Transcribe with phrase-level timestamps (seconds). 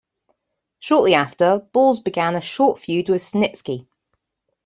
[0.79, 3.85] Shortly after, Balls began a short feud with Snitsky.